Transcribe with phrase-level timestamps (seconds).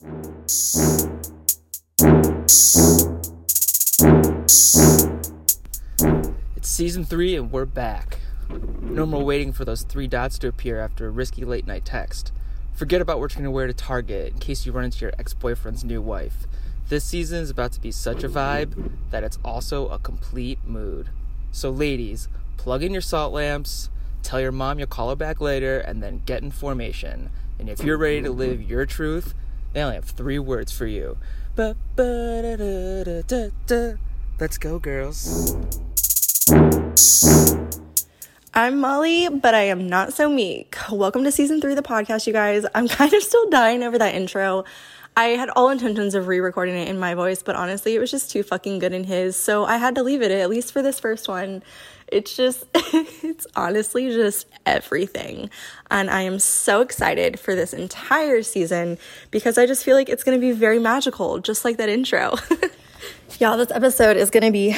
[0.00, 0.12] It's
[6.62, 8.20] season three, and we're back.
[8.80, 12.30] No more waiting for those three dots to appear after a risky late night text.
[12.74, 15.12] Forget about what you're going to wear to Target in case you run into your
[15.18, 16.46] ex boyfriend's new wife.
[16.88, 21.08] This season is about to be such a vibe that it's also a complete mood.
[21.50, 23.90] So, ladies, plug in your salt lamps,
[24.22, 27.30] tell your mom you'll call her back later, and then get in formation.
[27.58, 29.34] And if you're ready to live your truth,
[29.78, 31.16] they only have three words for you.
[34.40, 35.56] Let's go, girls.
[38.52, 40.76] I'm Molly, but I am not so meek.
[40.90, 42.66] Welcome to season three of the podcast, you guys.
[42.74, 44.64] I'm kind of still dying over that intro.
[45.16, 48.10] I had all intentions of re recording it in my voice, but honestly, it was
[48.10, 49.36] just too fucking good in his.
[49.36, 51.62] So I had to leave it, at least for this first one.
[52.10, 55.50] It's just, it's honestly just everything.
[55.90, 58.98] And I am so excited for this entire season
[59.30, 62.36] because I just feel like it's going to be very magical, just like that intro.
[63.38, 64.76] Y'all, this episode is going to be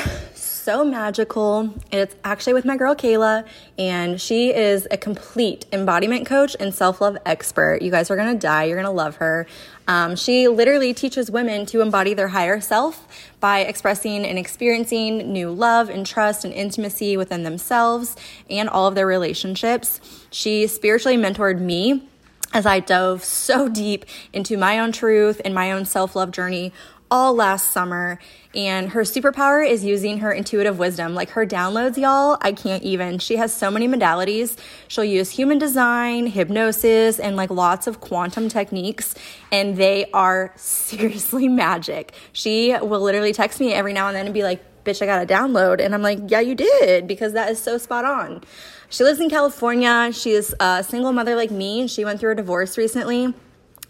[0.60, 1.72] so magical.
[1.90, 3.46] It's actually with my girl Kayla,
[3.78, 7.82] and she is a complete embodiment coach and self love expert.
[7.82, 9.46] You guys are gonna die, you're gonna love her.
[9.88, 13.08] Um, she literally teaches women to embody their higher self
[13.40, 18.14] by expressing and experiencing new love and trust and intimacy within themselves
[18.48, 20.00] and all of their relationships.
[20.30, 22.06] She spiritually mentored me
[22.52, 26.72] as I dove so deep into my own truth and my own self love journey
[27.10, 28.18] all last summer.
[28.54, 31.14] And her superpower is using her intuitive wisdom.
[31.14, 33.18] Like her downloads, y'all, I can't even.
[33.18, 34.56] She has so many modalities.
[34.88, 39.14] She'll use human design, hypnosis, and like lots of quantum techniques.
[39.52, 42.12] And they are seriously magic.
[42.32, 45.22] She will literally text me every now and then and be like, bitch, I got
[45.22, 45.80] a download.
[45.80, 48.42] And I'm like, yeah, you did, because that is so spot on.
[48.88, 50.10] She lives in California.
[50.12, 51.86] She is a single mother like me.
[51.86, 53.34] She went through a divorce recently.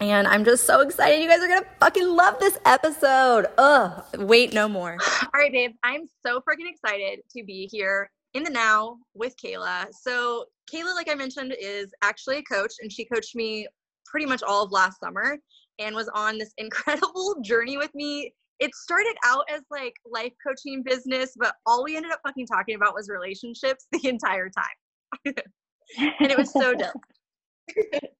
[0.01, 1.21] And I'm just so excited.
[1.21, 3.45] You guys are going to fucking love this episode.
[3.59, 4.97] Ugh, wait no more.
[5.21, 5.73] All right, babe.
[5.83, 9.85] I'm so freaking excited to be here in the now with Kayla.
[9.91, 13.67] So, Kayla, like I mentioned, is actually a coach, and she coached me
[14.07, 15.37] pretty much all of last summer
[15.77, 18.33] and was on this incredible journey with me.
[18.59, 22.73] It started out as like life coaching business, but all we ended up fucking talking
[22.73, 25.35] about was relationships the entire time.
[26.19, 28.11] and it was so dope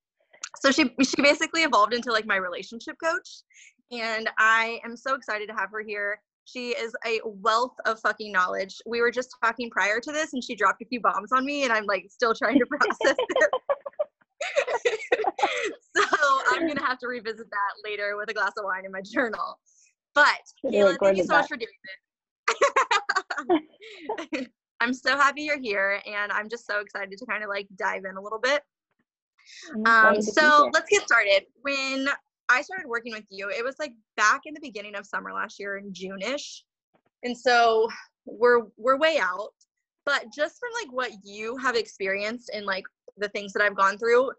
[0.61, 3.41] so she she basically evolved into like my relationship coach
[3.91, 6.21] and i am so excited to have her here.
[6.45, 8.75] She is a wealth of fucking knowledge.
[8.85, 11.63] We were just talking prior to this and she dropped a few bombs on me
[11.63, 13.49] and i'm like still trying to process it.
[15.95, 16.03] So
[16.49, 19.59] i'm gonna have to revisit that later with a glass of wine in my journal.
[20.15, 21.69] But Kayla, thank you so much for doing
[24.29, 24.47] this.
[24.81, 28.03] I'm so happy you're here and i'm just so excited to kind of like dive
[28.05, 28.63] in a little bit
[29.85, 31.43] um, so let's get started.
[31.61, 32.07] When
[32.49, 35.59] I started working with you, it was like back in the beginning of summer last
[35.59, 36.63] year in June-ish.
[37.23, 37.87] And so
[38.25, 39.53] we're we're way out.
[40.05, 42.83] But just from like what you have experienced and like
[43.17, 44.31] the things that I've gone through,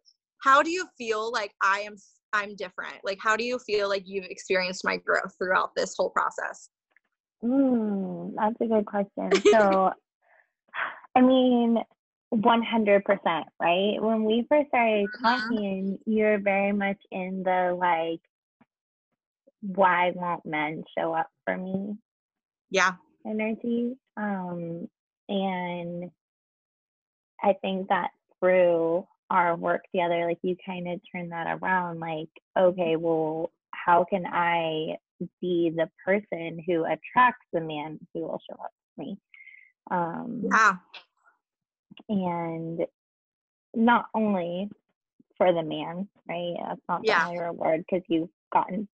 [0.43, 1.97] how do you feel like I am
[2.33, 2.97] I'm different?
[3.05, 6.69] Like how do you feel like you've experienced my growth throughout this whole process?
[7.45, 9.31] Mm, that's a good question.
[9.51, 9.93] So
[11.15, 11.79] I mean,
[12.33, 13.97] 100%, right?
[14.01, 18.21] When we first started talking, you're very much in the like,
[19.61, 21.97] why won't men show up for me?
[22.71, 22.93] Yeah.
[23.27, 23.97] Energy.
[24.17, 24.89] Um,
[25.29, 26.11] and
[27.43, 28.11] I think that
[28.41, 34.05] through our work together, like you kind of turn that around, like, okay, well, how
[34.09, 34.97] can I
[35.41, 39.19] be the person who attracts the man who will show up for me?
[39.91, 40.77] Um, yeah
[42.09, 42.81] and
[43.75, 44.69] not only
[45.37, 46.55] for the man, right?
[46.69, 47.25] That's not yeah.
[47.25, 48.89] the only reward because you've gotten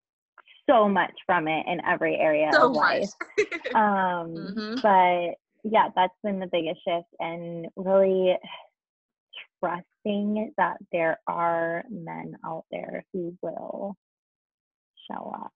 [0.68, 3.10] so much from it in every area so of life.
[3.74, 4.74] um, mm-hmm.
[4.82, 8.36] But yeah, that's been the biggest shift, and really
[9.60, 13.96] trusting that there are men out there who will
[15.10, 15.52] show up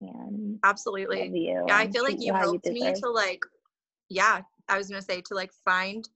[0.00, 3.42] and absolutely yeah i feel like you helped you me to like
[4.08, 6.08] yeah i was gonna say to like find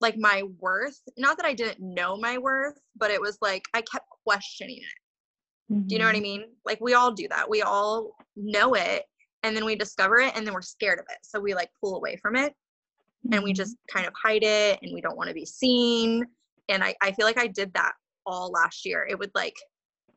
[0.00, 1.00] like my worth.
[1.16, 5.72] Not that I didn't know my worth, but it was like I kept questioning it.
[5.72, 5.86] Mm-hmm.
[5.86, 6.22] Do you know what I mm-hmm.
[6.22, 6.44] mean?
[6.64, 7.48] Like we all do that.
[7.48, 9.04] We all know it
[9.42, 11.18] and then we discover it and then we're scared of it.
[11.22, 12.52] So we like pull away from it
[13.26, 13.34] mm-hmm.
[13.34, 16.24] and we just kind of hide it and we don't want to be seen.
[16.68, 17.92] And I, I feel like I did that
[18.26, 19.06] all last year.
[19.08, 19.54] It would like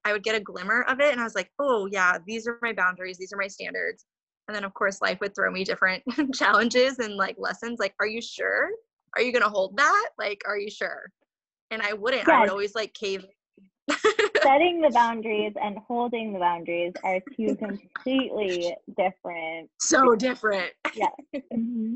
[0.04, 2.58] I would get a glimmer of it and I was like, oh yeah, these are
[2.62, 4.06] my boundaries, these are my standards.
[4.48, 8.08] And then of course life would throw me different challenges and like lessons like, are
[8.08, 8.70] you sure?
[9.16, 10.10] Are you gonna hold that?
[10.18, 11.12] Like, are you sure?
[11.70, 12.24] And I wouldn't.
[12.28, 12.36] Yes.
[12.36, 13.26] I would always like cave.
[14.42, 19.70] setting the boundaries and holding the boundaries are two completely different.
[19.80, 20.72] So different.
[20.94, 21.10] Yeah.
[21.54, 21.96] Mm-hmm.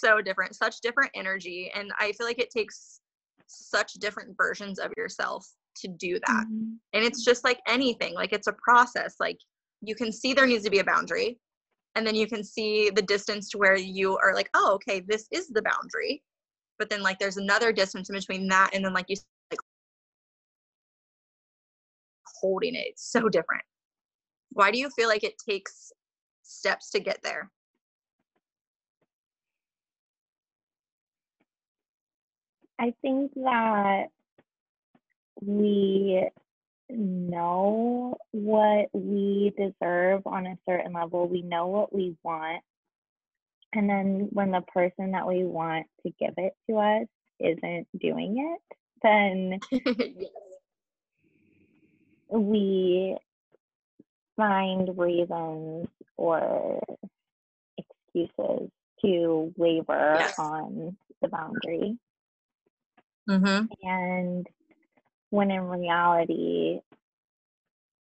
[0.00, 0.54] So different.
[0.54, 1.70] Such different energy.
[1.74, 3.00] And I feel like it takes
[3.46, 5.46] such different versions of yourself
[5.76, 6.44] to do that.
[6.46, 6.74] Mm-hmm.
[6.92, 9.14] And it's just like anything, like it's a process.
[9.18, 9.38] Like
[9.80, 11.38] you can see there needs to be a boundary.
[11.94, 15.26] And then you can see the distance to where you are like, oh, okay, this
[15.32, 16.22] is the boundary.
[16.78, 19.16] But then like there's another distance in between that and then like you
[19.50, 19.60] like
[22.40, 22.86] holding it.
[22.90, 23.62] It's so different.
[24.52, 25.92] Why do you feel like it takes
[26.42, 27.50] steps to get there?
[32.78, 34.06] I think that
[35.40, 36.28] we
[36.90, 41.28] know what we deserve on a certain level.
[41.28, 42.62] We know what we want.
[43.74, 47.06] And then when the person that we want to give it to us
[47.40, 50.30] isn't doing it, then yes.
[52.30, 53.16] we
[54.36, 56.82] find reasons or
[57.76, 58.70] excuses
[59.04, 60.38] to waver Yes.
[60.38, 61.98] on the boundary.
[63.28, 63.66] Mm-hmm.
[63.82, 64.46] And
[65.30, 66.80] when in reality,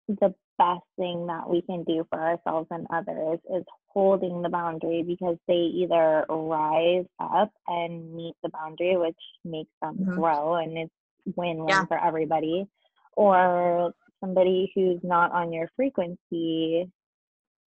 [0.08, 5.02] the best thing that we can do for ourselves and others is holding the boundary
[5.02, 10.14] because they either rise up and meet the boundary, which makes them Mhm.
[10.16, 10.92] grow and it's
[11.36, 11.86] win win Yeah.
[11.86, 12.68] for everybody,
[13.16, 16.90] or somebody who's not on your frequency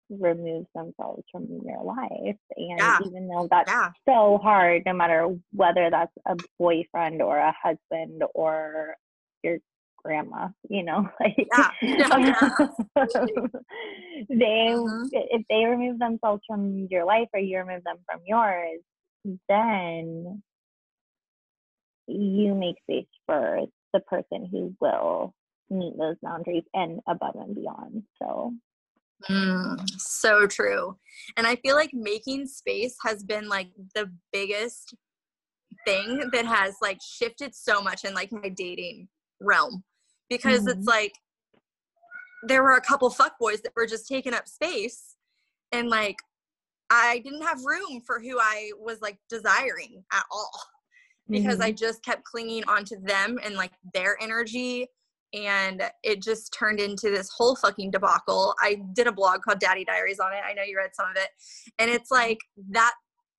[0.09, 2.37] removes themselves from your life.
[2.57, 2.99] And Yeah.
[3.05, 3.91] even though that's Yeah.
[4.05, 8.97] so hard no matter whether that's a boyfriend or a husband or
[9.43, 9.57] your
[10.03, 11.71] grandma you know like Yeah.
[11.81, 12.49] Yeah, yeah,
[12.95, 13.43] absolutely.
[14.29, 15.09] they Mhm.
[15.11, 18.81] if they remove themselves from your life or you remove them from yours
[19.47, 20.43] then
[22.07, 23.61] you make space for
[23.93, 25.33] the person who will
[25.69, 28.53] meet those boundaries and above and beyond so
[29.29, 30.97] Mm, so true.
[31.37, 34.95] And I feel like making space has been like the biggest
[35.85, 39.07] thing that has like shifted so much in like my dating
[39.43, 39.83] realm
[40.29, 40.87] because it's Mhm.
[40.87, 41.13] like
[42.43, 45.15] there were a couple fuckboys that were just taking up space
[45.71, 46.17] and like
[46.89, 50.51] I didn't have room for who I was like desiring at all
[51.29, 54.87] because I just kept clinging onto them and like their energy
[55.33, 58.53] and it just turned into this whole fucking debacle.
[58.61, 60.41] I did a blog called Daddy Diaries on it.
[60.47, 61.29] I know you read some of it.
[61.79, 62.37] And it's like
[62.69, 62.93] that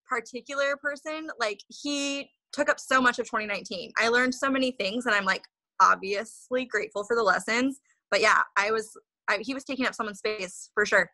[0.09, 3.93] particular person, like he took up so much of 2019.
[3.99, 5.45] I learned so many things and I'm like
[5.81, 7.81] obviously grateful for the lessons.
[8.11, 8.97] But yeah, I was
[9.29, 11.11] I, he was taking up someone's space for sure.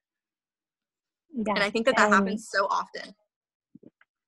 [1.34, 3.14] yeah And I think that that and- happens so often.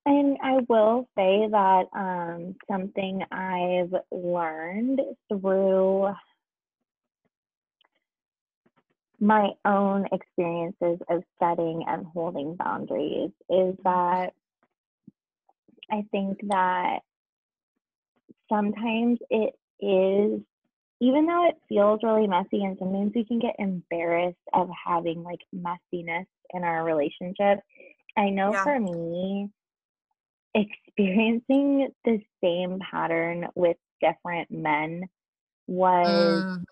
[0.05, 6.09] And I will say that um, something I've learned through
[9.21, 14.33] my own experiences of setting and holding boundaries is that
[15.89, 17.01] I think that
[18.49, 20.41] sometimes it is,
[21.01, 25.41] even though it feels really messy, and sometimes we can get embarrassed of having like
[25.55, 27.61] messiness in our relationship.
[28.17, 28.63] I know Yeah.
[28.63, 29.51] for me,
[30.55, 35.05] experiencing the same pattern with different men
[35.67, 36.65] was Mm,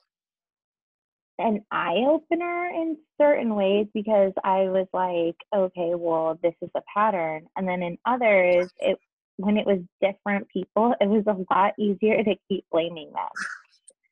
[1.39, 6.83] an eye opener in certain ways because I was like, okay, well, this is a
[6.95, 7.47] pattern.
[7.57, 8.99] And then in others, it
[9.41, 13.47] when it was different people, it was a lot easier to keep blaming them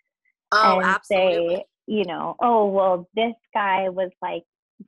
[0.53, 1.57] oh, and absolutely.
[1.57, 4.45] say, you know, oh, well, this guy was like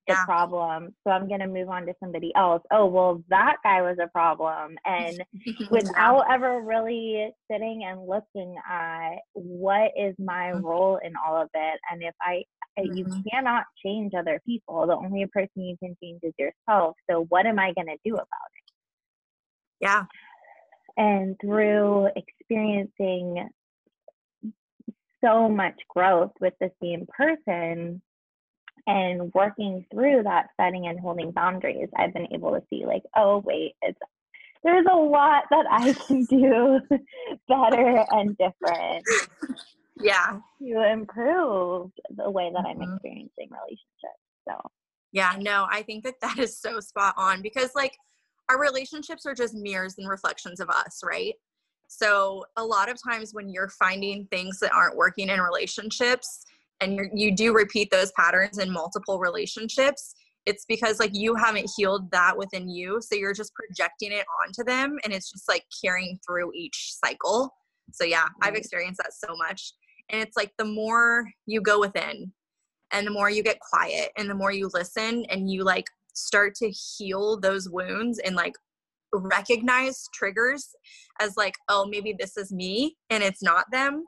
[0.06, 0.24] the Yeah.
[0.24, 2.62] problem, so I'm going to move on to somebody else.
[2.70, 4.76] Oh, well, that guy was a problem.
[4.84, 5.22] And
[5.70, 10.62] without ever really sitting and looking at what is my Mhm.
[10.62, 12.42] role in all of it and if i
[12.78, 17.24] uh, you cannot change other people the only person you can change is yourself so
[17.28, 18.70] what am i going to do about it?
[19.80, 20.04] yeah.
[21.00, 23.48] And through experiencing
[25.24, 28.02] so much growth with the same person
[28.86, 33.38] and working through that setting and holding boundaries i've been able to see like oh
[33.38, 33.98] wait it's
[34.62, 36.78] there's a lot that i can do
[37.48, 39.06] better and different
[39.98, 40.38] Yeah.
[40.60, 42.94] to improve the way that i'm Mhm.
[42.94, 44.54] experiencing relationships so
[45.12, 47.96] Yeah, no, I think that that is so spot on because like
[48.50, 51.34] our relationships are just mirrors and reflections of us, right?
[51.86, 56.44] So a lot of times when you're finding things that aren't working in relationships
[56.80, 60.14] and you're, you do repeat those patterns in multiple relationships,
[60.46, 63.00] it's because like you haven't healed that within you.
[63.00, 67.54] So you're just projecting it onto them and it's just like carrying through each cycle.
[67.92, 69.74] So yeah, I've experienced that so much.
[70.08, 72.32] And it's like the more you go within
[72.92, 76.54] and the more you get quiet and the more you listen and you like start
[76.56, 78.54] to heal those wounds and like
[79.12, 80.68] recognize triggers
[81.20, 84.04] as like, oh, maybe this is me and it's not them.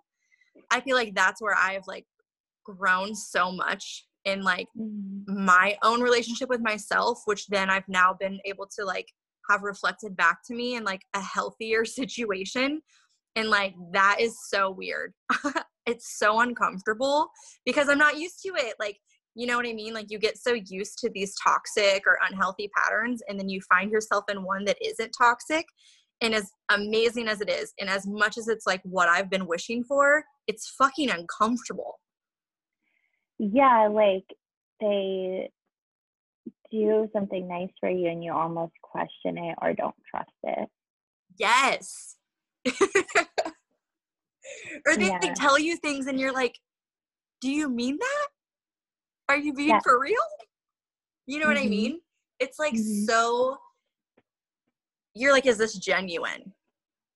[0.71, 2.07] I feel like that's where I've like
[2.65, 4.69] grown so much in like
[5.29, 5.45] Mm-hmm.
[5.45, 9.07] my own relationship with myself, which then I've now been able to like
[9.51, 12.81] have reflected back to me in like a healthier situation.
[13.37, 15.13] And like that is so weird.
[15.87, 17.29] it's so uncomfortable
[17.65, 18.75] because I'm not used to it.
[18.79, 18.99] Like,
[19.35, 19.95] you know what I mean?
[19.95, 23.91] Like, you get so used to these toxic or unhealthy patterns, and then you find
[23.91, 25.65] yourself in one that isn't toxic.
[26.21, 29.47] And as amazing as it is, and as much as it's like what I've been
[29.47, 31.99] wishing for, it's fucking uncomfortable.
[33.39, 34.25] Yeah, like
[34.81, 35.51] they
[36.71, 40.69] do something nice for you and you almost question it or don't trust it.
[41.39, 42.17] Yes.
[44.87, 46.59] or they, they tell you things and you're like,
[47.41, 48.29] do you mean that?
[49.33, 49.81] Are you being Yeah.
[49.83, 50.21] for real?
[51.25, 51.71] You know what I Mhm.
[51.71, 52.01] mean?
[52.39, 53.07] It's like Mhm.
[53.07, 53.59] so,
[55.15, 56.53] you're like, is this genuine?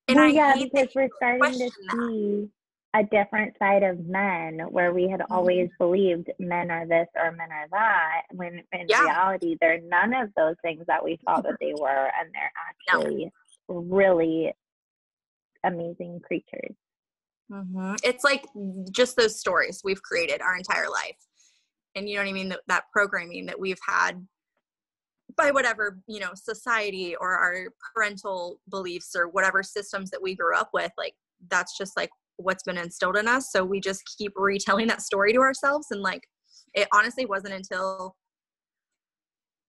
[0.09, 1.93] And well, I yeah, because we're starting to that.
[1.93, 2.51] see
[2.95, 5.33] a different side of men where we had Mm-hmm.
[5.33, 9.03] always believed men are this or men are that, when in Yeah.
[9.03, 12.53] reality they're none of those things that we thought that they were, and they're
[12.95, 13.01] No.
[13.03, 13.31] actually
[13.69, 14.55] really
[15.65, 16.75] amazing creatures.
[17.51, 17.99] Mhm.
[18.03, 18.47] It's like
[18.91, 21.19] just those stories we've created our entire life.
[21.97, 22.51] And you know what I mean?
[22.51, 24.25] That, that programming that we've had
[25.37, 30.57] by whatever, you know, society or our parental beliefs or whatever systems that we grew
[30.57, 31.15] up with, like
[31.51, 33.51] that's just like what's been instilled in us.
[33.51, 35.89] So we just keep retelling that story to ourselves.
[35.91, 36.23] And like
[36.75, 38.15] it honestly wasn't until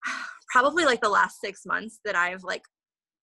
[0.51, 2.63] probably like the last six months that I've like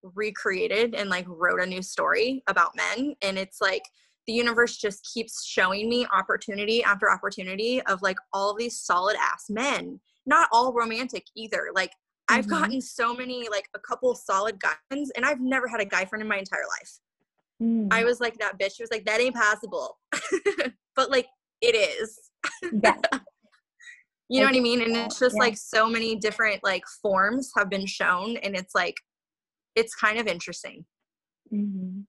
[0.02, 3.14] recreated and like wrote a new story about men.
[3.22, 3.82] And it's like
[4.26, 9.16] the universe just keeps showing me opportunity after opportunity of like all of these solid
[9.20, 10.00] ass men.
[10.26, 11.68] Not all romantic either.
[11.74, 11.92] Like
[12.28, 12.50] I've Mhm.
[12.50, 16.22] gotten so many like a couple solid guys and I've never had a guy friend
[16.22, 16.98] in my entire life.
[17.62, 17.88] Mm.
[17.92, 18.76] I was like that bitch.
[18.76, 19.98] She was like, that ain't possible.
[20.96, 21.26] but like
[21.60, 22.18] it is.
[22.82, 22.96] yeah.
[24.30, 24.80] You know I what I mean?
[24.80, 25.42] And it's just yeah.
[25.42, 28.96] like so many different like forms have been shown and it's like
[29.76, 30.86] it's kind of interesting.
[31.50, 32.00] hmm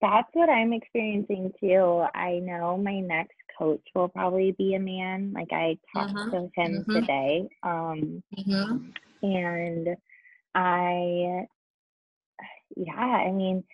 [0.00, 2.04] That's what I'm experiencing too.
[2.14, 5.32] I know my next coach will probably be a man.
[5.34, 6.92] Like I talked Mhm, to him mhm.
[6.92, 7.48] today.
[7.62, 8.22] Um
[9.22, 9.96] and
[10.54, 11.46] I
[12.76, 13.64] yeah, I mean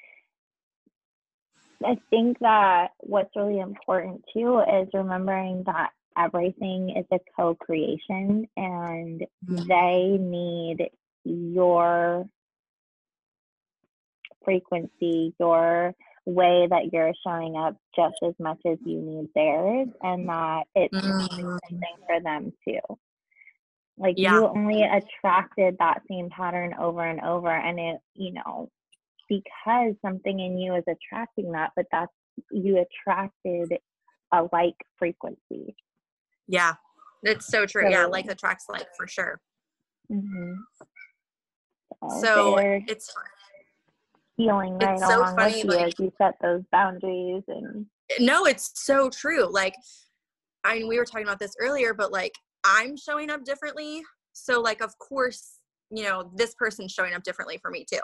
[1.85, 9.25] I think that what's really important too is remembering that everything is a co-creation and
[9.43, 9.69] Mhm.
[9.69, 10.89] they need
[11.25, 12.27] your
[14.45, 15.95] frequency, your
[16.27, 20.95] way that you're showing up just as much as you need theirs and that it's
[20.97, 21.59] Mhm.
[21.69, 22.81] something for them too.
[23.99, 24.33] Like Yeah.
[24.35, 28.71] you only attracted that same pattern over and over and it, you know,
[29.29, 32.13] because something in you is attracting that, but that's
[32.51, 33.79] you attracted
[34.33, 35.77] a like frequency.
[36.49, 36.75] Yeah.
[37.23, 37.89] It's so true.
[37.91, 39.41] yeah, So- like attracts like for sure.
[40.11, 40.55] Mm-hmm.
[42.21, 43.15] So they're it's
[44.37, 47.87] healing right it's so along funny, with you like- as you set those boundaries and
[48.21, 49.51] no, it's so true.
[49.51, 49.75] Like
[50.63, 54.03] I mean we were talking about this earlier, but like I'm showing up differently.
[54.35, 55.59] So like of course,
[55.91, 58.01] you know, this person's showing up differently for me too.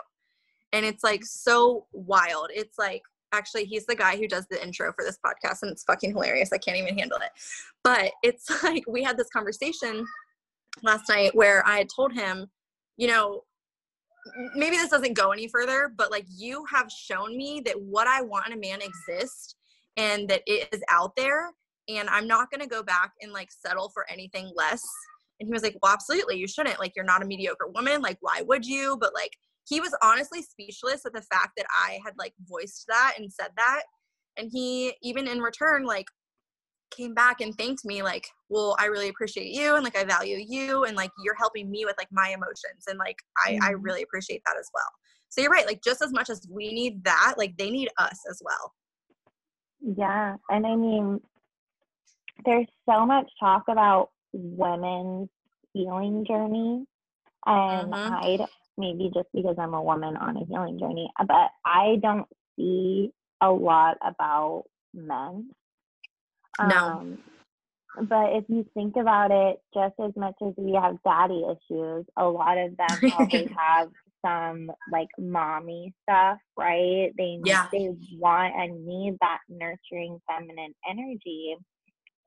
[0.73, 2.49] And it's like so wild.
[2.51, 3.01] It's like
[3.33, 6.51] actually he's the guy who does the intro for this podcast and it's fucking hilarious.
[6.51, 7.31] I can't even handle it.
[7.83, 10.05] But it's like we had this conversation
[10.81, 12.47] last night where I had told him,
[12.97, 13.43] you know,
[14.55, 18.21] maybe this doesn't go any further, but like you have shown me that what I
[18.21, 19.55] want in a man exists
[19.97, 21.51] and that it is out there
[21.89, 24.81] and I'm not going to go back and like settle for anything less.
[25.39, 26.79] And he was like, "Well, absolutely, you shouldn't.
[26.79, 28.01] Like you're not a mediocre woman.
[28.01, 29.31] Like why would you?" But like
[29.67, 33.49] he was honestly speechless at the fact that I had like voiced that and said
[33.57, 33.83] that.
[34.37, 36.05] And he even in return like
[36.91, 40.37] came back and thanked me like, "Well, I really appreciate you and like I value
[40.47, 43.81] you and like you're helping me with like my emotions and like I I Mhm.
[43.81, 44.89] really appreciate that as well."
[45.29, 45.65] So you're right.
[45.67, 48.73] Like just as much as we need that, like they need us as well.
[49.81, 51.21] Yeah, and I mean,
[52.45, 55.29] there's so much talk about women's
[55.73, 56.85] healing journey,
[57.45, 58.05] and Mhm.
[58.05, 58.37] I
[58.77, 63.51] maybe just because I'm a woman on a healing journey, but I don't see a
[63.51, 65.51] lot about men.
[66.59, 66.99] No.
[66.99, 67.17] Um,
[68.07, 72.25] but if you think about it, just as much as we have daddy issues, a
[72.25, 73.89] lot of them probably have
[74.25, 77.11] some like mommy stuff, right?
[77.17, 77.67] They Yeah.
[77.71, 81.55] they want and need that nurturing feminine energy.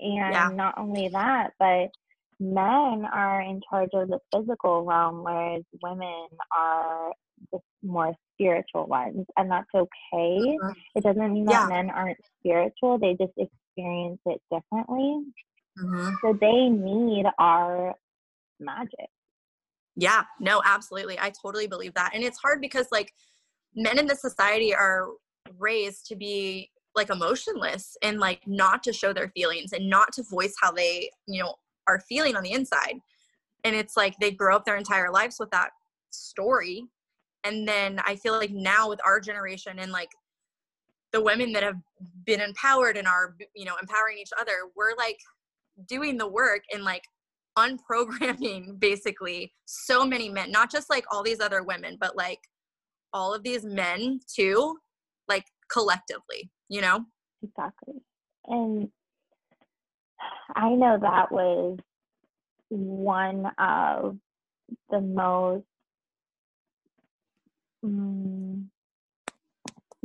[0.01, 0.51] And Yeah.
[0.57, 1.91] not only that, but
[2.41, 7.13] men are in charge of the physical realm, whereas women are
[7.53, 9.27] the more spiritual ones.
[9.37, 10.59] And that's okay.
[10.61, 10.75] Mhm.
[10.95, 11.67] It doesn't mean Yeah.
[11.67, 13.33] that men aren't spiritual, they just
[13.77, 15.25] experience it differently.
[15.79, 16.15] Mhm.
[16.21, 17.95] So they need our
[18.61, 19.11] magic.
[19.97, 21.19] Yeah, no, absolutely.
[21.19, 22.13] I totally believe that.
[22.15, 23.13] And it's hard because like
[23.75, 25.09] men in this society are
[25.59, 30.23] raised to be like emotionless and like not to show their feelings and not to
[30.23, 31.55] voice how they, you know,
[31.87, 32.95] are feeling on the inside.
[33.65, 35.71] And it's like they grow up their entire lives with that
[36.11, 36.85] story.
[37.45, 40.11] And then I feel like now with our generation and like
[41.15, 41.79] the women that have
[42.27, 45.19] been empowered and are, you know, empowering each other, we're like
[45.87, 47.05] doing the work and like
[47.59, 52.41] unprogramming basically so many men, not just like all these other women, but like
[53.13, 54.77] all of these men too,
[55.29, 57.05] like collectively, you know?
[57.45, 57.95] Exactly.
[58.49, 58.89] And
[60.57, 61.79] I know that was
[62.71, 64.17] one of
[64.91, 65.65] the most
[67.85, 68.44] mm,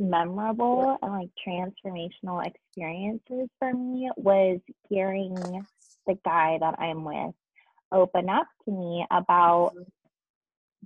[0.00, 5.34] memorable and like transformational experiences for me was hearing
[6.06, 7.34] the guy that I'm with
[7.92, 9.82] open up to me about mm-hmm.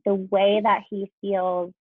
[0.05, 1.73] the way that he feels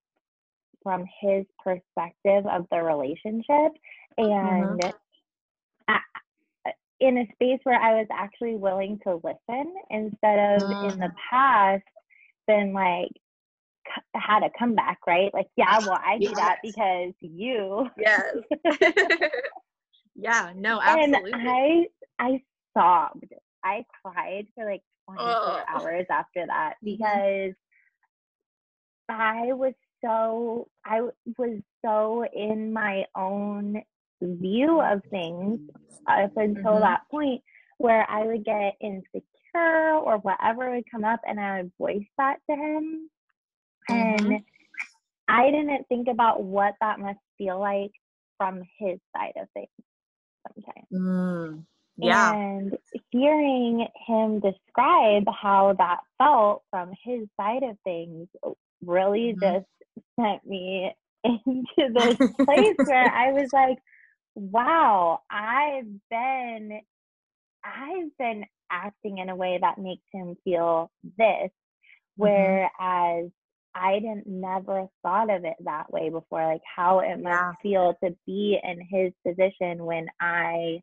[0.83, 3.71] from his perspective of the relationship
[4.19, 4.79] mm-hmm.
[4.79, 4.93] and
[5.87, 5.99] I,
[6.99, 10.61] in a space where I was actually willing to listen instead of
[10.91, 11.15] in the mm.
[11.29, 11.83] past
[12.47, 13.11] been like
[14.15, 15.33] had a comeback, right?
[15.33, 17.89] Like, yeah, well, I do that because you.
[17.97, 18.35] Yes.
[20.15, 21.31] yeah, no, Absolutely.
[21.33, 21.47] And.
[21.47, 21.85] I
[22.19, 23.25] I sobbed.
[23.63, 25.63] I cried for like 24 Oh.
[25.69, 26.83] hours after that Mhm.
[26.83, 27.53] because
[29.09, 29.73] I was
[30.03, 31.01] so I
[31.37, 33.81] was so in my own
[34.21, 35.59] view of things
[36.07, 36.81] up until Mhm.
[36.81, 37.41] that point
[37.77, 42.37] where I would get insecure or whatever would come up and I would voice that
[42.49, 43.09] to him.
[43.89, 44.41] And
[45.27, 47.91] I didn't think about what that must feel like
[48.37, 49.69] from his side of things
[50.47, 50.87] sometimes.
[50.91, 51.65] Mm,
[51.97, 52.35] yeah.
[52.61, 52.77] And
[53.11, 58.27] hearing him describe how that felt from his side of things
[58.85, 59.39] really Mhm.
[59.41, 59.65] just
[60.19, 60.91] sent me
[61.23, 63.77] into this place where I was like,
[64.35, 66.81] wow, I've been
[67.63, 71.51] I've been acting in a way that makes him feel this,
[72.17, 73.31] whereas
[73.75, 77.53] I didn't never thought of it that way before, like how it must Yeah.
[77.61, 80.81] feel to be in his position when I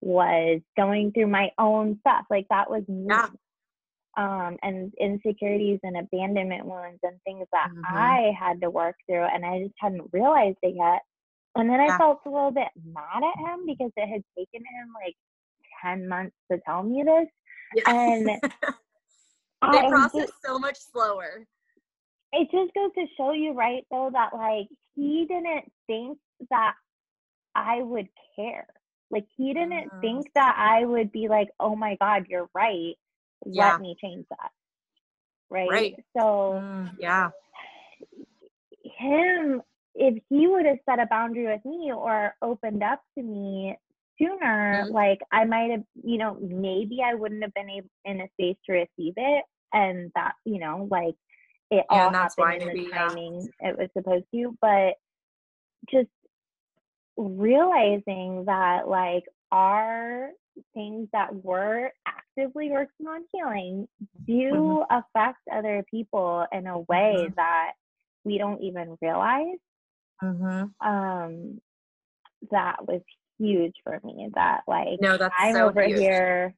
[0.00, 2.26] was going through my own stuff.
[2.30, 3.06] Like that was me.
[3.08, 3.28] Yeah.
[4.16, 7.84] Um, and insecurities and abandonment wounds and things that Mhm.
[7.84, 11.02] I had to work through, and I just hadn't realized it yet.
[11.54, 11.98] And then I Yeah.
[11.98, 15.16] felt a little bit mad at him because it had taken him like
[15.80, 17.28] 10 months to tell me this.
[17.74, 17.82] Yeah.
[17.86, 18.26] And
[19.72, 21.46] they I process just, so much slower.
[22.32, 26.18] It just goes to show you, right, though, that like he didn't think
[26.50, 26.74] that
[27.54, 28.66] I would care.
[29.10, 29.92] Like he didn't Mhm.
[30.00, 32.94] think that I would be like, oh my God, you're right.
[33.52, 33.78] Yeah.
[33.78, 34.50] Let me change that.
[35.50, 35.70] Right.
[35.70, 35.94] Right.
[36.16, 37.30] So Mm, yeah.
[38.82, 39.62] him,
[39.94, 43.76] if he would have set a boundary with me or opened up to me
[44.18, 44.90] sooner, Mhm.
[44.90, 48.56] like I might have, you know, maybe I wouldn't have been able in a space
[48.66, 49.44] to receive it.
[49.72, 51.14] And that, you know, like
[51.70, 53.08] it Yeah, all that's why happened in the yeah.
[53.08, 54.56] timing it was supposed to.
[54.60, 54.94] But
[55.90, 56.08] just
[57.16, 60.30] realizing that, like, our
[60.74, 63.88] things that we're actively working on healing
[64.26, 64.96] do Mm-hmm.
[64.98, 67.34] affect other people in a way Mhm.
[67.36, 67.72] that
[68.24, 69.56] we don't even realize
[70.22, 70.86] Mm-hmm.
[70.86, 71.60] um
[72.50, 73.00] that was
[73.38, 75.98] huge for me that like No, that's i'm so over huge.
[76.00, 76.54] here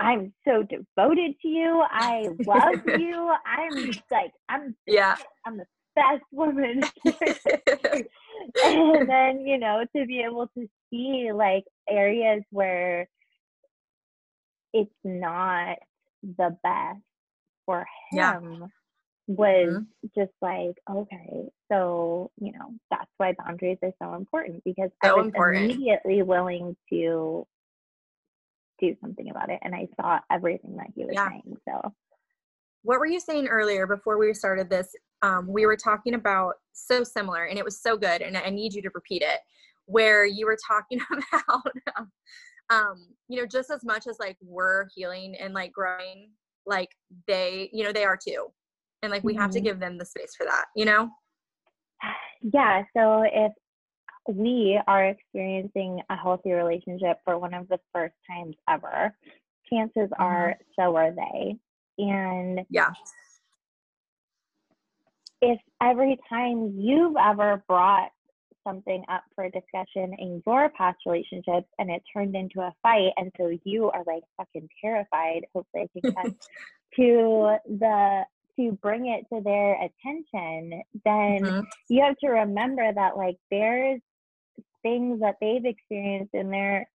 [0.00, 5.16] i'm so devoted to you i love you i'm like i'm Yeah.
[5.46, 6.82] i'm the best woman
[8.62, 13.08] and then you know to be able to see like areas where
[14.72, 15.78] it's not
[16.22, 17.00] the best
[17.66, 18.38] for Yeah.
[18.40, 18.70] him
[19.26, 19.86] was Mhm.
[20.14, 25.26] just like okay so you know that's why boundaries are so important because i was
[25.26, 25.70] important.
[25.70, 27.46] immediately willing to
[28.88, 31.28] do something about it and i saw everything that he was Yeah.
[31.28, 31.94] saying so
[32.82, 37.02] what were you saying earlier before we started this um, we were talking about so
[37.02, 39.40] similar and it was so good and i need you to repeat it
[39.86, 41.00] where you were talking
[41.32, 41.72] about
[42.70, 46.30] um, you know just as much as like we're healing and like growing
[46.66, 46.88] like
[47.26, 48.46] they you know they are too
[49.02, 49.64] and like we have to Mhm.
[49.64, 51.10] give them the space for that you know
[52.52, 53.52] Yeah, so if
[54.28, 59.14] we are experiencing a healthy relationship for one of the first times ever,
[59.70, 61.56] chances are so are they.
[61.98, 62.90] And yeah
[65.40, 68.10] if every time you've ever brought
[68.66, 73.30] something up for discussion in your past relationships and it turned into a fight and
[73.36, 76.32] so you are like fucking terrified hopefully i can catch
[76.96, 78.22] to the
[78.56, 81.66] to bring it to their attention then Mhm.
[81.88, 84.00] you have to remember that like there's
[84.84, 86.88] things that they've experienced in their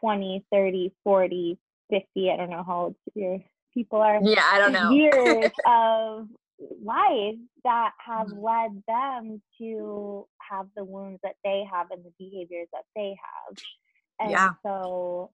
[0.00, 1.58] 20 30 40
[1.90, 3.38] 50 i don't know how old your
[3.72, 6.28] people are yeah i don't know years of
[6.84, 8.42] life that have Mhm.
[8.42, 13.56] led them to have the wounds that they have and the behaviors that they have.
[14.18, 14.54] And Yeah.
[14.64, 15.32] so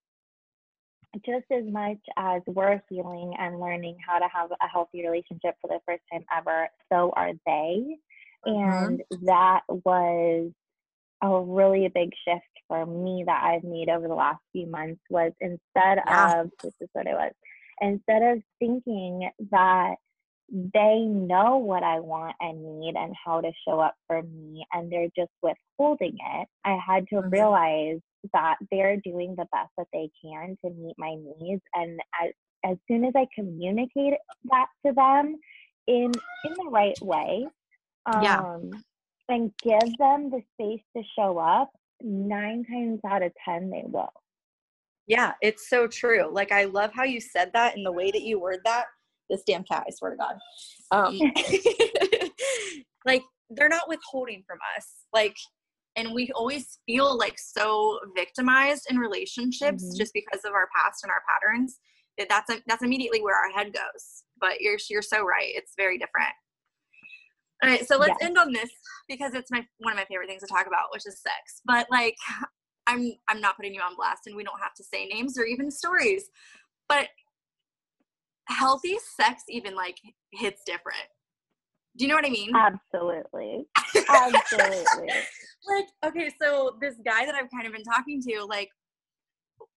[1.24, 5.68] just as much as we're healing and learning how to have a healthy relationship for
[5.68, 7.98] the first time ever, so are they.
[8.46, 8.50] Mhm.
[8.50, 10.52] And that was
[11.22, 15.32] a really big shift for me that I've made over the last few months was
[15.40, 16.32] instead Yeah.
[16.38, 17.32] of this is what it was
[17.80, 19.96] instead of thinking that
[20.50, 24.92] they know what I want and need and how to show up for me and
[24.92, 27.30] they're just withholding it, I had to Mhm.
[27.30, 28.00] realize
[28.32, 32.32] that they're doing the best that they can to meet my needs and as
[32.64, 34.14] as soon as I communicate
[34.50, 35.36] that to them
[35.86, 37.48] in in the right way,
[38.06, 38.44] um Yeah.
[39.28, 41.70] And give them the space to show up,
[42.02, 44.12] nine times out of ten they will.
[45.06, 46.28] Yeah, it's so true.
[46.32, 48.86] Like I love how you said that and the way that you word that.
[49.28, 50.36] This damn cat, I swear to God.
[50.90, 51.18] Um,
[53.06, 54.88] like they're not withholding from us.
[55.12, 55.36] Like,
[55.96, 59.96] and we always feel like so victimized in relationships Mhm.
[59.98, 61.80] just because of our past and our patterns.
[62.18, 64.24] That that's that's immediately where our head goes.
[64.40, 65.50] But you're you're so right.
[65.54, 66.32] It's very different.
[67.62, 68.28] All right, so let's Yes.
[68.28, 68.70] end on this
[69.08, 71.60] because it's my one of my favorite things to talk about, which is sex.
[71.64, 72.16] But like
[72.86, 75.44] I'm I'm not putting you on blast and we don't have to say names or
[75.44, 76.28] even stories.
[76.88, 77.08] But
[78.48, 79.96] healthy sex even like
[80.32, 81.06] hits different.
[81.96, 82.52] Do you know what I mean?
[82.54, 83.66] Absolutely.
[84.08, 85.08] Absolutely.
[85.68, 88.70] like okay, so this guy that I've kind of been talking to, like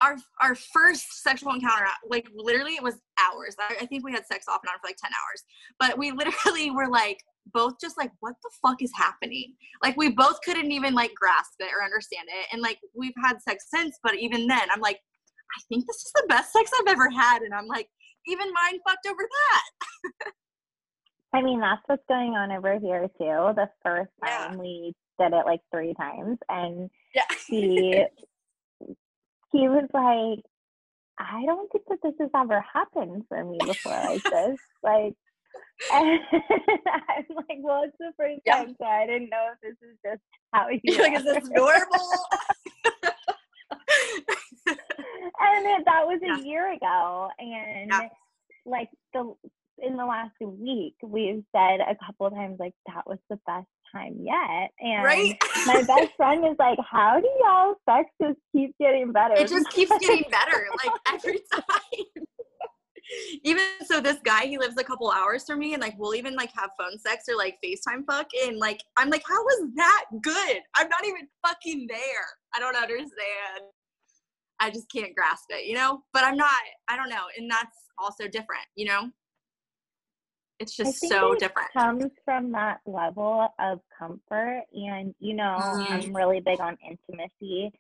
[0.02, 3.56] our our first sexual encounter, like literally it was hours.
[3.60, 5.44] I, I think we had sex off and on for like 10 hours.
[5.80, 7.20] But we literally were like
[7.54, 9.54] both just like, what the fuck is happening?
[9.84, 12.48] Like we both couldn't even like grasp it or understand it.
[12.52, 15.00] And like we've had sex since, but even then I'm like,
[15.58, 17.42] I think this is the best sex I've ever had.
[17.44, 17.88] And I'm like,
[18.28, 20.32] even mind fucked over that.
[21.34, 23.54] I mean, that's what's going on over here too.
[23.56, 24.48] The first Yeah.
[24.48, 27.24] time we did it like three times, and Yeah.
[27.48, 28.06] he
[29.52, 30.44] he was like,
[31.20, 35.14] "I don't think that this has ever happened for me before like this." Like,
[35.94, 38.58] and I'm like, "Well, it's the first Yeah.
[38.64, 40.22] time, so I didn't know if this is just
[40.54, 42.26] how you." You're like, is this normal?
[44.68, 48.10] and it, that was a year ago and Yeah.
[48.66, 49.34] like the
[49.80, 53.68] in the last week we've said a couple of times like that was the best
[53.92, 55.38] time yet and right?
[55.66, 59.70] my best friend is like how do y'all sex just keep getting better it just
[59.72, 62.26] keeps getting better like every time
[63.44, 66.36] even so this guy he lives a couple hours from me and like we'll even
[66.36, 70.06] like have phone sex or like facetime fuck and like i'm like how was that
[70.22, 70.58] good?
[70.76, 72.26] I'm not even fucking there.
[72.56, 73.62] I don't understand.
[74.60, 76.02] I just can't grasp it you know?
[76.14, 76.52] But i'm not
[76.88, 79.12] i don't know and that's also different you know?
[80.60, 81.68] It's just so it different.
[81.74, 85.92] comes from that level of comfort and you know Mhm.
[86.06, 87.72] i'm really big on intimacy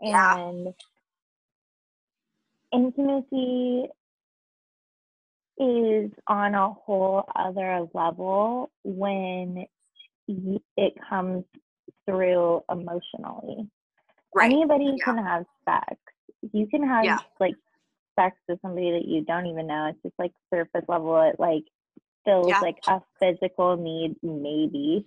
[0.00, 0.36] Yeah.
[0.38, 0.74] and
[2.72, 3.88] intimacy
[5.62, 9.66] is on a whole other level when
[10.28, 11.44] it comes
[12.06, 13.68] through emotionally.
[14.34, 14.50] Right.
[14.52, 15.04] Anybody Yeah.
[15.04, 15.96] can have sex.
[16.52, 17.18] You can have Yeah.
[17.38, 17.54] like
[18.18, 19.86] sex with somebody that you don't even know.
[19.86, 21.20] It's just like surface level.
[21.22, 21.64] It like
[22.24, 22.60] fills Yeah.
[22.60, 25.06] like a physical need maybe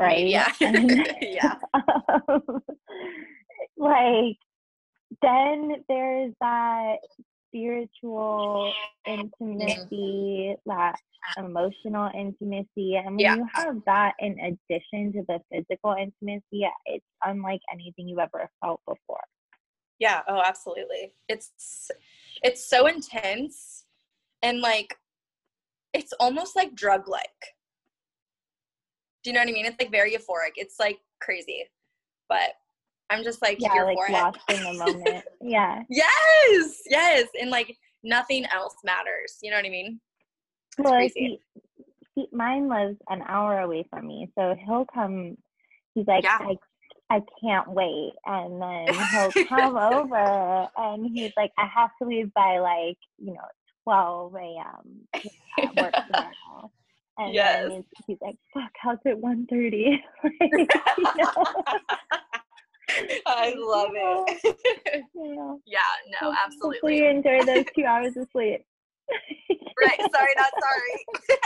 [0.00, 0.26] right?
[0.26, 0.52] Yeah.
[0.60, 1.56] And, yeah.
[1.74, 2.62] Um,
[3.76, 4.38] like
[5.22, 6.96] then there's that
[7.50, 8.72] spiritual
[9.06, 10.98] intimacy that
[11.36, 13.36] emotional intimacy and when Yeah.
[13.36, 18.80] you have that in addition to the physical intimacy it's unlike anything you've ever felt
[18.86, 19.24] before
[19.98, 21.12] Yeah, oh absolutely.
[21.28, 21.90] It's
[22.42, 23.84] it's so intense
[24.42, 24.96] and like
[25.92, 27.40] it's almost like drug like.
[29.22, 29.66] Do you know what I mean?
[29.66, 30.54] It's like very euphoric.
[30.56, 31.68] It's like crazy.
[32.30, 32.54] But
[33.10, 37.28] I'm just like yeah like lost in the moment yeah Yes, yes.
[37.40, 39.36] And like nothing else matters.
[39.42, 40.00] You know what I mean?
[40.78, 41.12] It's well crazy.
[41.14, 41.40] see,
[42.14, 45.36] he, mine lives an hour away from me, so he'll come.
[45.94, 46.38] He's like, Yeah.
[46.40, 46.56] I,
[47.10, 52.32] I can't wait, and then he'll come over, and he's like, I have to leave
[52.34, 53.48] by like you know
[53.84, 55.08] twelve a.m.
[55.58, 56.70] at work tomorrow.
[57.18, 57.68] And Yes.
[57.68, 60.00] then he's, he's like, "Fuck, how's it one thirty?
[60.40, 60.66] you
[61.16, 61.44] know?
[63.26, 64.56] I love it.
[65.14, 65.54] Yeah.
[65.66, 65.78] yeah,
[66.20, 66.96] no, Hopefully absolutely.
[66.98, 68.64] you enjoy those two hours of sleep.
[69.80, 71.38] Right, sorry, not sorry.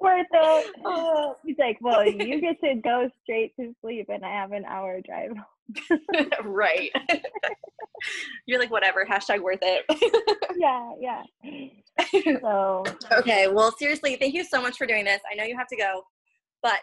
[0.00, 0.74] Worth it.
[0.84, 4.64] Oh, he's like, well, you get to go straight to sleep, and I have an
[4.64, 5.32] hour drive.
[6.44, 6.90] right.
[8.46, 9.84] You're like, whatever, hashtag worth it.
[10.56, 11.22] yeah, yeah.
[12.40, 15.20] So okay, well, seriously, thank you so much for doing this.
[15.30, 16.02] I know you have to go,
[16.62, 16.80] but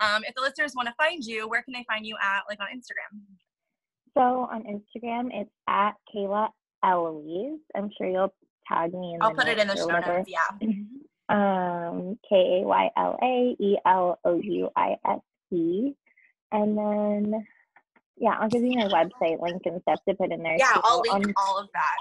[0.00, 2.60] um, if the listeners want to find you, where can they find you at, like
[2.60, 3.20] on Instagram?
[4.14, 6.48] So on Instagram, it's at Kayla
[6.84, 7.60] Elouise.
[7.74, 8.34] I'm sure you'll
[8.68, 9.22] tag me in.
[9.22, 10.18] I'll put it in the show whatever.
[10.18, 10.30] notes.
[10.30, 10.68] Yeah.
[11.28, 15.92] Um, K A Y L A E L O U I S E,
[16.50, 17.46] and then
[18.18, 20.56] yeah, I'll give you my website link and stuff to put in there.
[20.58, 20.72] Yeah.
[20.82, 21.96] I'll link On- all of that.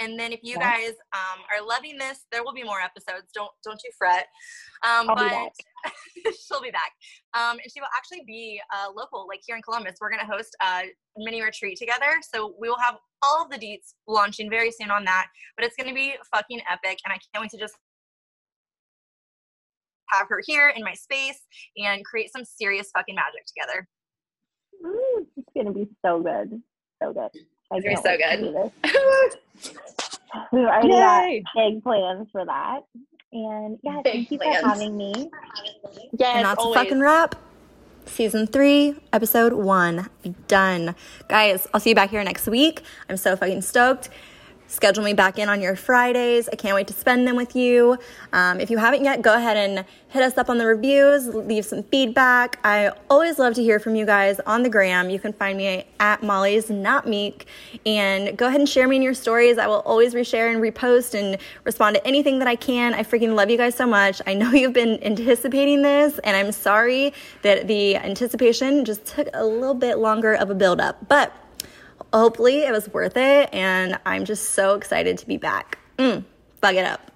[0.00, 0.72] And then if you Yeah.
[0.76, 3.30] guys um, are loving this, there will be more episodes.
[3.34, 4.26] Don't don't you fret.
[4.82, 5.52] Um, I'll be but back.
[6.40, 6.92] she'll be back.
[7.34, 9.96] Um, and she will actually be uh, local, like here in Columbus.
[10.00, 10.84] We're gonna host a
[11.18, 15.04] mini retreat together, so we will have all of the deets launching very soon on
[15.04, 15.26] that.
[15.56, 17.74] But it's gonna be fucking epic, and I can't wait to just
[20.08, 21.40] have her here in my space
[21.76, 23.86] and create some serious fucking magic together.
[24.86, 26.62] Ooh, it's gonna be so good,
[27.02, 27.30] so good.
[27.70, 29.40] I It's gonna be so good.
[29.62, 30.18] do this.
[30.52, 32.80] We've already got big plans for that,
[33.32, 34.60] and yeah, Big thank you plans.
[34.60, 35.30] for having me.
[36.18, 37.34] Yes, and that's a fucking wrap.
[38.06, 40.08] Season three, episode one,
[40.48, 40.94] done.
[41.28, 42.82] Guys, I'll see you back here next week.
[43.08, 44.08] I'm so fucking stoked.
[44.70, 46.48] Schedule me back in on your Fridays.
[46.48, 47.98] I can't wait to spend them with you.
[48.32, 51.64] Um, if you haven't yet, go ahead and hit us up on the reviews, leave
[51.64, 52.60] some feedback.
[52.62, 55.10] I always love to hear from you guys on the gram.
[55.10, 57.46] You can find me at Molly's Not Meek
[57.84, 59.58] and go ahead and share me in your stories.
[59.58, 62.94] I will always reshare and repost and respond to anything that I can.
[62.94, 64.22] I freaking love you guys so much.
[64.24, 69.44] I know you've been anticipating this, and I'm sorry that the anticipation just took a
[69.44, 71.34] little bit longer of a build up, but
[72.12, 73.48] hopefully it was worth it.
[73.52, 75.78] And I'm just so excited to be back.
[75.98, 76.24] Mm,
[76.60, 77.10] bug it up.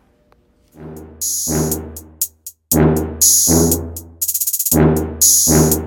[5.46, 5.83] you